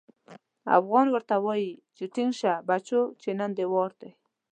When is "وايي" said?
1.45-1.71